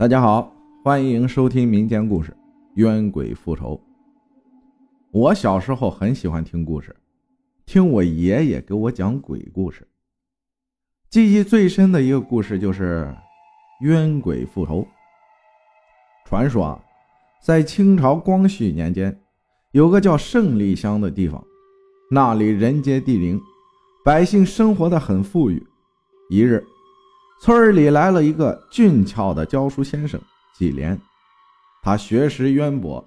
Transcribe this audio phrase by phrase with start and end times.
[0.00, 0.50] 大家好，
[0.82, 2.30] 欢迎收听民间故事
[2.76, 3.74] 《冤鬼复仇》。
[5.10, 6.96] 我小时候很喜欢听故事，
[7.66, 9.86] 听我爷爷给我讲鬼故事。
[11.10, 13.14] 记忆最深的一个故事就是
[13.82, 14.88] 冤鬼复仇。
[16.24, 16.80] 传说啊，
[17.42, 19.20] 在清朝光绪年间，
[19.72, 21.44] 有个叫胜利乡的地方，
[22.10, 23.38] 那里人杰地灵，
[24.02, 25.62] 百姓生活的很富裕。
[26.30, 26.64] 一日。
[27.42, 30.20] 村里来了一个俊俏的教书先生
[30.54, 31.00] 纪莲，
[31.82, 33.02] 他学识渊博，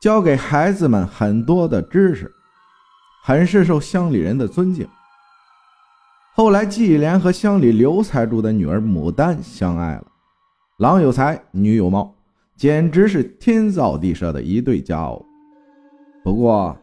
[0.00, 2.28] 教给孩子们很多的知识，
[3.22, 4.88] 很是受乡里人的尊敬。
[6.34, 10.06] 后来，纪莲和乡里刘财主的女儿牡丹相爱了，
[10.78, 12.12] 郎有才，女有貌，
[12.56, 15.24] 简直是天造地设的一对佳偶。
[16.24, 16.76] 不过，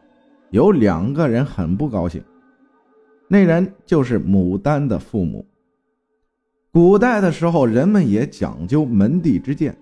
[0.52, 2.24] 有两个人很不高兴，
[3.28, 5.46] 那人就是牡丹的父母。
[6.74, 9.72] 古代的时候，人们也讲究门第之见，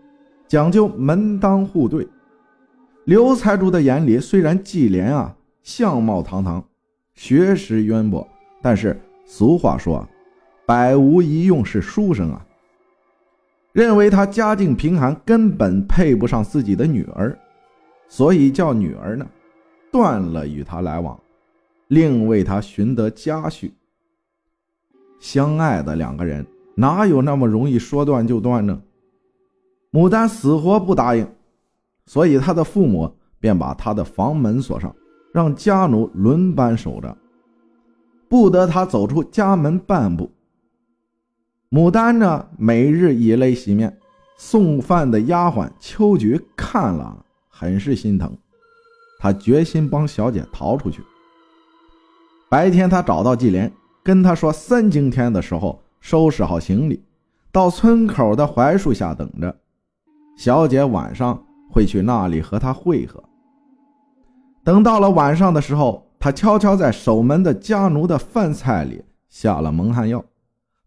[0.46, 2.06] 讲究门当户对。
[3.06, 6.62] 刘财主的眼里，虽然纪莲啊相貌堂堂，
[7.14, 8.28] 学识渊博，
[8.60, 10.08] 但是俗话说啊，
[10.66, 12.46] 百无一用是书生啊。
[13.72, 17.34] 认为他家境贫寒，根本配不上自己的女儿，
[18.06, 19.26] 所以叫女儿呢
[19.90, 21.18] 断了与他来往，
[21.88, 23.70] 另为他寻得家婿。
[25.20, 26.46] 相爱的两个人。
[26.74, 28.80] 哪有那么容易说断就断呢？
[29.90, 31.28] 牡丹死活不答应，
[32.06, 34.94] 所以他的父母便把他的房门锁上，
[35.34, 37.14] 让家奴轮班守着，
[38.26, 40.30] 不得他走出家门半步。
[41.70, 43.98] 牡丹呢，每日以泪洗面，
[44.38, 48.34] 送饭的丫鬟秋菊看了很是心疼，
[49.18, 51.02] 她决心帮小姐逃出去。
[52.48, 53.70] 白天，他找到纪莲，
[54.02, 55.78] 跟她说三更天的时候。
[56.02, 57.00] 收拾好行李，
[57.52, 59.56] 到村口的槐树下等着。
[60.36, 63.22] 小姐晚上会去那里和他会合。
[64.64, 70.22] 等到了晚上的时候，他悄悄在守门的家奴的饭菜里下了蒙汗药，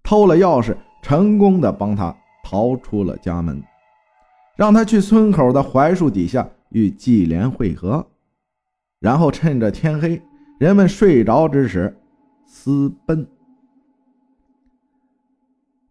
[0.04, 3.64] 偷了钥匙，成功的帮他逃出了家门，
[4.58, 8.06] 让他去村口的槐树底下与纪莲会合，
[9.00, 10.22] 然后趁着天黑，
[10.60, 11.98] 人们睡着之时
[12.46, 13.26] 私奔。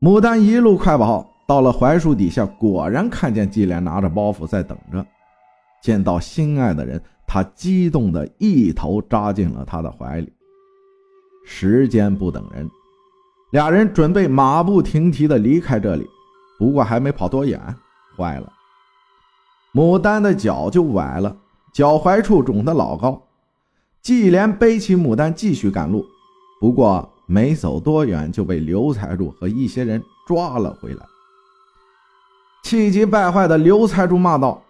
[0.04, 5.02] 牡丹一路快跑，到了槐树底下，果然看见纪莲拿着包袱在等着。
[5.82, 10.30] 见到心爱的人，他激动的一头扎进了他的怀里。
[11.46, 12.68] 时间不等人，
[13.52, 16.06] 俩人准备马不停蹄的离开这里。
[16.58, 17.58] 不过还没跑多远，
[18.14, 18.52] 坏了，
[19.72, 21.34] 牡丹的脚就崴了，
[21.72, 23.22] 脚踝处肿得老高。
[24.02, 26.04] 纪莲背起牡丹继续赶路，
[26.60, 27.10] 不过。
[27.26, 31.06] 没走多远，就被刘财主和一些人抓了回来。
[32.62, 34.62] 气急败坏的刘财主骂道：“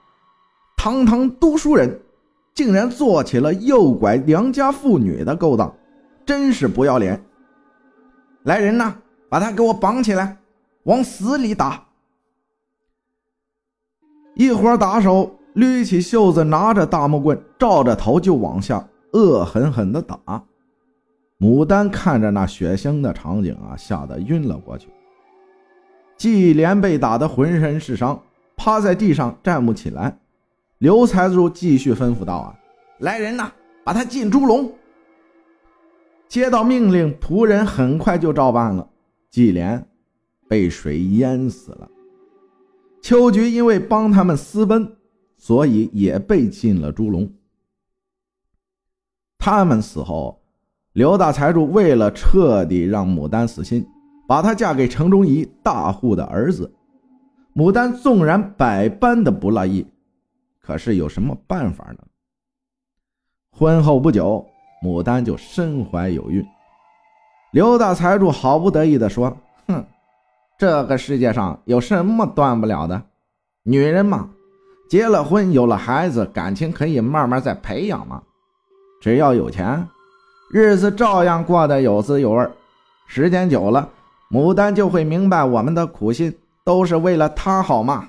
[0.77, 2.01] 堂堂读书人，
[2.53, 5.73] 竟然做起了诱拐良家妇女的勾当，
[6.27, 7.25] 真是不要脸！
[8.43, 8.95] 来人呐，
[9.29, 10.37] 把他给我绑起来，
[10.85, 11.83] 往死里打！”
[14.35, 20.19] 一伙打手捋起袖子，拿着大木棍，照着头就往下恶狠狠地打。
[21.39, 24.89] 牡丹看着那血腥的场景啊，吓得晕了过去。
[26.17, 28.23] 纪莲被打得浑身是伤，
[28.57, 30.17] 趴在地上站不起来。
[30.79, 32.55] 刘财主继续吩咐道：“啊，
[32.99, 33.53] 来人呐，
[33.83, 34.73] 把他进猪笼。”
[36.29, 38.89] 接到命令，仆人很快就照办了。
[39.31, 39.85] 纪莲
[40.49, 41.89] 被水淹死了。
[43.03, 44.97] 秋菊因为帮他们私奔，
[45.37, 47.31] 所以也被进了猪笼。
[49.37, 50.44] 他们死后。
[50.95, 53.85] 刘大财主为了彻底让牡丹死心，
[54.29, 56.73] 把她嫁给城中一大户的儿子。
[57.53, 59.85] 牡丹纵然百般的不乐意，
[60.61, 61.99] 可是有什么办法呢？
[63.51, 64.47] 婚后不久，
[64.85, 66.47] 牡丹就身怀有孕。
[67.53, 69.85] 刘大财主毫不得意地说：“哼，
[70.57, 73.03] 这个世界上有什么断不了的？
[73.65, 74.31] 女人嘛，
[74.89, 78.23] 结了婚有了孩子，感情可以慢慢再培养嘛。
[79.01, 79.85] 只要有钱。”
[80.51, 82.49] 日子照样过得有滋有味，
[83.07, 83.89] 时间久了，
[84.31, 86.33] 牡丹就会明白我们的苦心
[86.63, 88.09] 都是为了她好嘛。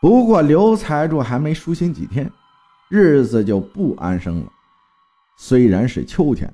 [0.00, 2.30] 不过刘财主还没舒心几天，
[2.88, 4.46] 日子就不安生了。
[5.36, 6.52] 虽然是秋天，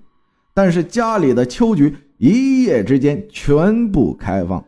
[0.55, 4.65] 但是家里的秋菊一夜之间全部开放，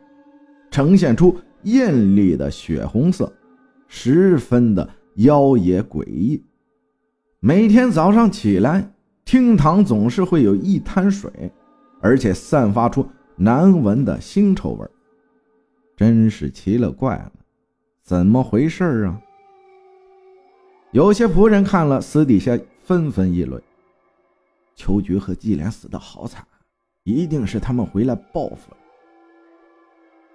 [0.70, 3.32] 呈现出艳丽的血红色，
[3.88, 6.42] 十分的妖冶诡异。
[7.40, 8.90] 每天早上起来，
[9.24, 11.30] 厅堂总是会有一滩水，
[12.00, 13.06] 而且散发出
[13.36, 14.88] 难闻的腥臭味
[15.96, 17.32] 真是奇了怪了，
[18.02, 19.20] 怎么回事啊？
[20.92, 23.62] 有些仆人看了，私底下纷纷议论
[24.74, 26.44] ：“秋菊和季莲死的好惨，
[27.04, 28.76] 一定是他们回来报复了。”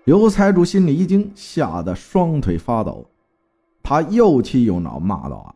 [0.06, 3.10] 刘财主心里一惊，吓得双腿发抖，
[3.82, 5.56] 他又气又恼，骂道：“啊，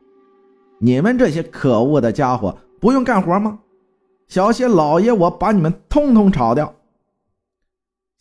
[0.85, 3.57] 你们这些可恶的家伙，不用干活吗？
[4.27, 6.71] 小心老爷我把你们通通炒掉！”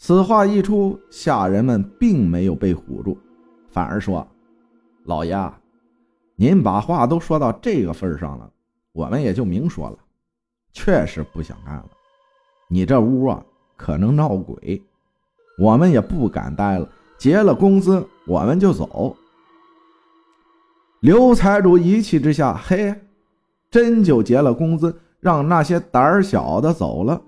[0.01, 3.19] 此话一出，下人们并没有被唬住，
[3.69, 4.27] 反而说
[5.05, 5.53] ：“老爷，
[6.37, 8.51] 您把话都说到这个份上了，
[8.93, 9.99] 我们也就明说了，
[10.73, 11.91] 确实不想干了。
[12.71, 13.45] 你这屋啊，
[13.77, 14.83] 可能闹鬼，
[15.59, 16.89] 我们也不敢待了。
[17.19, 19.15] 结了工资，我们就走。”
[21.05, 22.95] 刘财主一气之下，嘿，
[23.71, 27.21] 真就结了工资，让那些胆小的走了。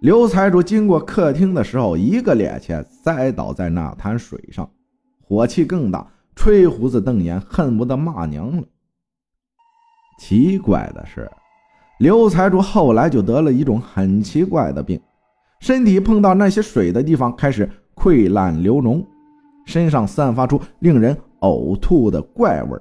[0.00, 4.68] 刘财主经过客厅的时候，一个趔趄栽倒在那滩水上，
[5.22, 6.04] 火气更大，
[6.34, 8.64] 吹胡子瞪眼，恨不得骂娘了。
[10.18, 11.30] 奇怪的是，
[12.00, 15.00] 刘财主后来就得了一种很奇怪的病，
[15.60, 19.06] 身体碰到那些水的地方开始溃烂流脓，
[19.64, 22.78] 身上散发出令人呕吐的怪味。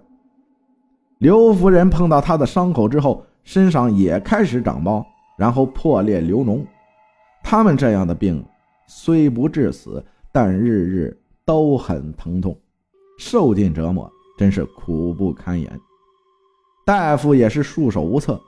[1.20, 5.06] 刘夫人碰到他的伤口之后，身上也开始长包，
[5.38, 6.66] 然后破裂流脓。
[7.44, 8.44] 他们这样的病，
[8.88, 12.58] 虽不致死，但日日都很疼痛，
[13.18, 15.80] 受尽折磨，真是苦不堪言。
[16.86, 18.40] 大夫也是束手无策，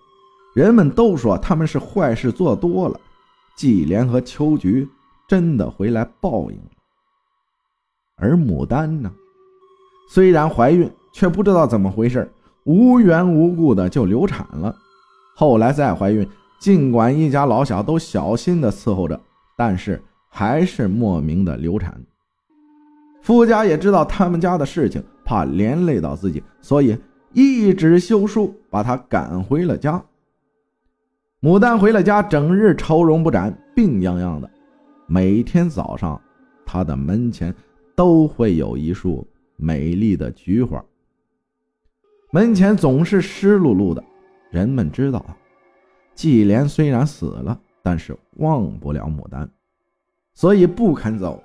[0.56, 3.00] 人们都说他们是坏事做多了。
[3.56, 4.86] 季莲和秋菊
[5.30, 6.72] 真的回来报应了，
[8.18, 9.10] 而牡丹呢，
[10.08, 12.32] 虽然怀孕，却不知道怎么回事，
[12.64, 14.76] 无缘无故的就流产了，
[15.36, 16.28] 后来再怀孕。
[16.58, 19.20] 尽管一家老小都小心的伺候着，
[19.58, 22.02] 但是还是莫名的流产。
[23.22, 26.98] 夫家也知道他们家的事情，怕连累到自己，所以
[27.34, 30.02] 一纸休书把他赶回了家。
[31.42, 34.50] 牡丹回了家，整日愁容不展，病殃殃的。
[35.08, 36.20] 每天早上，
[36.66, 37.54] 他的门前
[37.96, 40.84] 都会有一束美丽的菊花，
[42.32, 44.04] 门前总是湿漉漉的。
[44.50, 45.26] 人们知道。
[46.14, 49.50] 季莲虽然死了，但是忘不了牡丹，
[50.34, 51.44] 所以不肯走。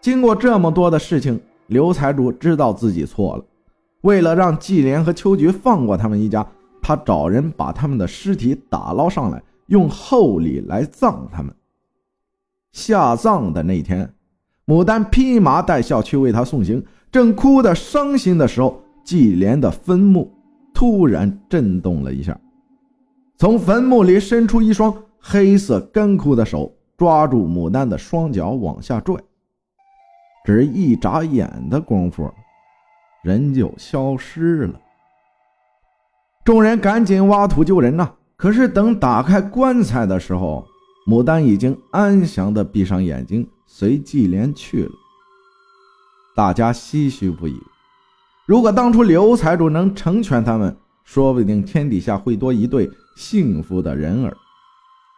[0.00, 3.44] 经过这么多的事情，刘财主知道自己错了。
[4.02, 6.46] 为了让季莲和秋菊放过他们一家，
[6.82, 11.54] 他找人把他们的尸体打捞上来，用厚礼来葬他们。
[12.72, 14.14] 下葬的那天，
[14.66, 20.32] 牡丹披麻戴孝去为他送行，正哭得伤心的时候，季莲的坟墓
[20.74, 22.38] 突然震动了一下。
[23.38, 29.16] 从坟墓里伸出一双黑色干枯的手，抓住牡丹的双脚往下拽。
[30.44, 32.28] 只一眨眼的功夫，
[33.22, 34.80] 人就消失了。
[36.44, 38.08] 众人赶紧挖土救人呐！
[38.36, 40.64] 可是等打开棺材的时候，
[41.06, 44.90] 牡丹已经安详地闭上眼睛，随季莲去了。
[46.34, 47.56] 大家唏嘘不已。
[48.44, 52.90] 如果当初刘财主能成全他们，说不定天底下会多一对。
[53.16, 54.36] 幸福的人儿，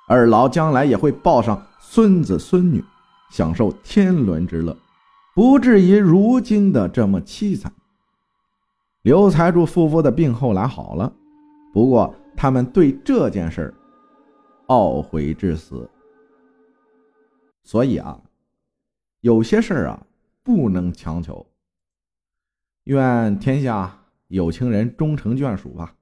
[0.06, 2.84] 二老将来也会抱上孙子孙女，
[3.29, 4.76] 享受天伦之乐，
[5.34, 7.72] 不至于如今的这么凄惨。
[9.03, 11.12] 刘财主夫妇的病后来好了，
[11.74, 13.74] 不过他们对这件事儿
[14.69, 15.91] 懊悔至死。
[17.63, 18.22] 所以啊，
[19.20, 20.06] 有些事儿啊
[20.43, 21.46] 不能强求。
[22.84, 25.94] 愿天下有情人终成眷属吧。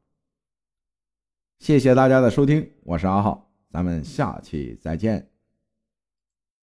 [1.59, 5.36] 谢谢大家的收听，我是阿浩，咱们下期再见。